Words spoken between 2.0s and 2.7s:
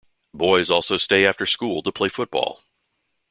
football.